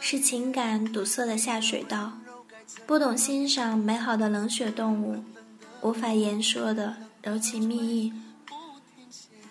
[0.00, 2.12] 是情感堵塞的下水道，
[2.86, 5.22] 不懂欣赏美好的冷血动物，
[5.82, 8.12] 无法言说的柔情蜜意。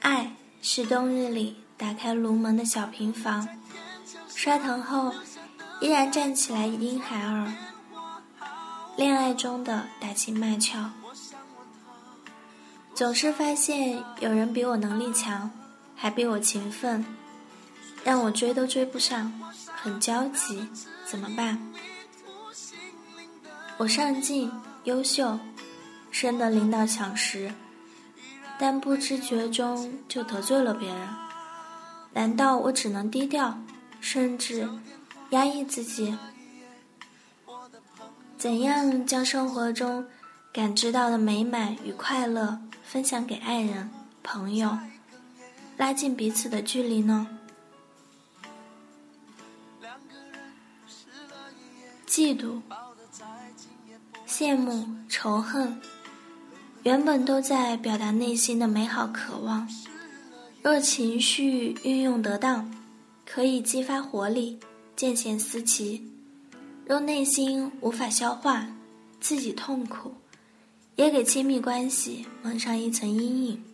[0.00, 3.48] 爱是冬日里打开炉门的小平房，
[4.28, 5.12] 摔疼后
[5.80, 7.52] 依然站起来婴孩儿。
[8.96, 10.92] 恋爱中的打情骂俏，
[12.94, 15.50] 总是发现有人比我能力强，
[15.96, 17.04] 还比我勤奋，
[18.04, 19.32] 让我追都追不上。
[19.66, 20.66] 很焦急，
[21.04, 21.58] 怎么办？
[23.76, 24.50] 我上进、
[24.84, 25.38] 优秀，
[26.10, 27.52] 深得领导赏识，
[28.58, 31.08] 但不知觉中就得罪了别人。
[32.14, 33.58] 难道我只能低调，
[34.00, 34.66] 甚至
[35.30, 36.16] 压抑自己？
[38.38, 40.06] 怎样将生活中
[40.50, 43.90] 感知到的美满与快乐分享给爱人、
[44.22, 44.78] 朋友，
[45.76, 47.26] 拉近彼此的距离呢？
[52.16, 52.62] 嫉妒、
[54.24, 55.76] 羡慕、仇恨，
[56.84, 59.68] 原本都在表达内心的美好渴望。
[60.62, 62.72] 若情绪运用得当，
[63.26, 64.60] 可以激发活力，
[64.94, 66.00] 见贤思齐；
[66.86, 68.64] 若内心无法消化，
[69.18, 70.14] 自己痛苦，
[70.94, 73.64] 也给亲密关系蒙上一层阴影。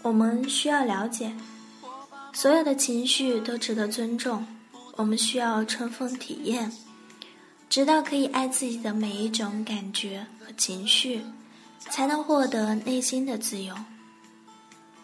[0.00, 1.30] 我们需要了解。
[2.32, 4.46] 所有的情绪都值得尊重，
[4.94, 6.72] 我们需要充分体验，
[7.68, 11.22] 直到可以爱自己的每一种感觉和情绪，
[11.80, 13.74] 才能获得内心的自由，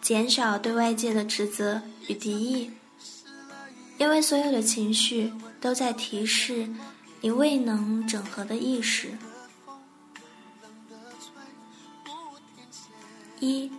[0.01, 2.71] 减少对外界的指责与敌意，
[3.97, 6.69] 因为所有的情绪都在提示
[7.19, 9.09] 你未能整合的意识。
[13.41, 13.69] 一。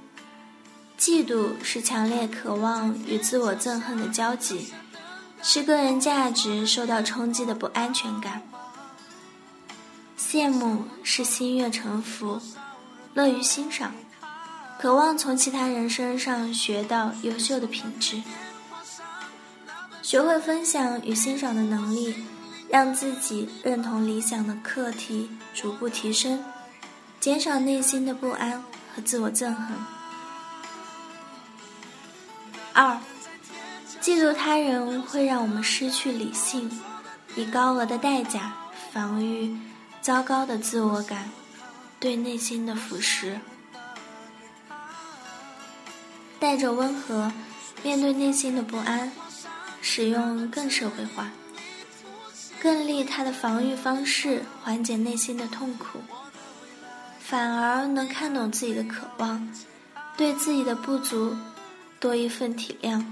[1.06, 4.72] 嫉妒是强烈渴望与自我憎恨的交集，
[5.40, 8.42] 是个人价值受到冲击的不安全感。
[10.18, 12.40] 羡慕是心悦诚服，
[13.14, 13.94] 乐于欣赏，
[14.80, 18.20] 渴望从其他人身上学到优秀的品质。
[20.02, 22.16] 学会分享与欣赏的能力，
[22.68, 26.44] 让自己认同理想的课题逐步提升，
[27.20, 28.60] 减少内心的不安
[28.92, 29.95] 和自我憎恨。
[32.76, 33.00] 二，
[34.02, 36.70] 嫉妒他人会让我们失去理性，
[37.34, 38.52] 以高额的代价
[38.92, 39.56] 防御
[40.02, 41.30] 糟糕的自我感
[41.98, 43.38] 对内心的腐蚀，
[46.38, 47.32] 带着温和
[47.82, 49.10] 面对内心的不安，
[49.80, 51.30] 使用更社会化、
[52.60, 56.00] 更利他的防御方式缓解内心的痛苦，
[57.18, 59.50] 反而能看懂自己的渴望，
[60.14, 61.34] 对自己的不足。
[61.98, 63.04] 多一份体谅，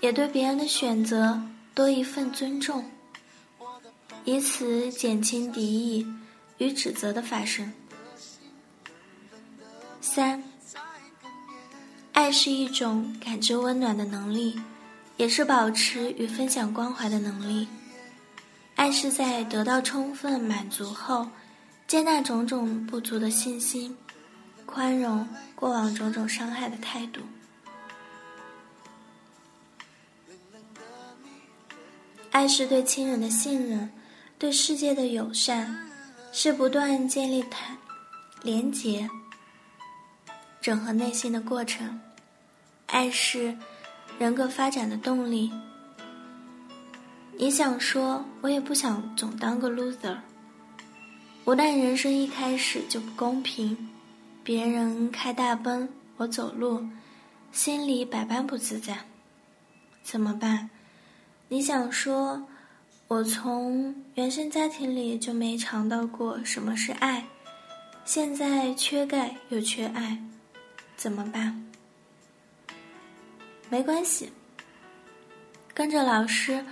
[0.00, 1.42] 也对别人的选择
[1.74, 2.84] 多一份尊重，
[4.24, 6.06] 以此减轻敌意
[6.58, 7.72] 与指责的发生。
[10.00, 10.42] 三，
[12.12, 14.58] 爱是一种感知温暖的能力，
[15.16, 17.68] 也是保持与分享关怀的能力。
[18.76, 21.28] 爱是在得到充分满足后，
[21.86, 23.94] 接纳种种不足的信心，
[24.64, 27.20] 宽容过往种种伤害的态度。
[32.30, 33.90] 爱是对亲人的信任，
[34.38, 35.88] 对世界的友善，
[36.32, 37.76] 是不断建立谈
[38.42, 39.08] 连结、
[40.60, 42.00] 整合内心的过程。
[42.86, 43.56] 爱是
[44.18, 45.50] 人格发展的动力。
[47.36, 50.16] 你想说，我也不想总当个 loser。
[51.46, 53.88] 无奈人生一开始就不公平，
[54.44, 56.86] 别人开大奔，我走路，
[57.50, 58.98] 心里百般不自在，
[60.04, 60.70] 怎么办？
[61.52, 62.40] 你想说，
[63.08, 67.24] 我从原生家庭里就没尝到过什么是爱，
[68.04, 70.16] 现在缺钙又缺爱，
[70.96, 71.60] 怎么办？
[73.68, 74.30] 没关系，
[75.74, 76.64] 跟着老师，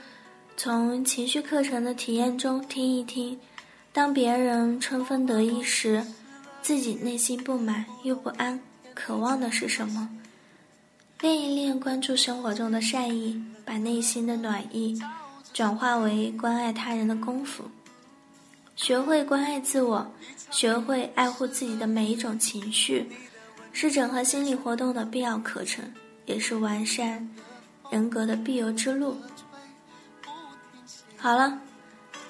[0.57, 3.37] 从情绪课程的体验中听一听，
[3.93, 6.07] 当别人春风得意时，
[6.63, 8.61] 自己内心不满又不安，
[8.95, 10.09] 渴望的是什么？
[11.20, 14.97] 练一练关注生活中的善意，把内心的暖意
[15.53, 17.65] 转化为关爱他人的功夫。
[18.76, 20.06] 学会关爱自我，
[20.53, 23.11] 学会爱护自己的每一种情绪，
[23.73, 25.85] 是整合心理活动的必要课程，
[26.26, 27.29] 也是完善
[27.91, 29.17] 人格的必由之路。
[31.17, 31.59] 好了，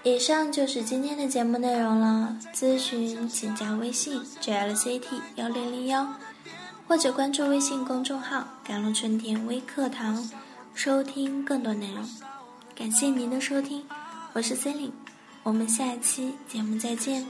[0.02, 2.34] 以上就是今天的节目内容了。
[2.54, 6.10] 咨询请加微信 jlct 幺零零幺，
[6.88, 10.26] 或者关注微信公众号“甘露春天微课堂”，
[10.74, 12.02] 收听更多内容。
[12.74, 13.84] 感谢您的收听，
[14.32, 14.90] 我是森林
[15.42, 17.26] 我们下期节目再见。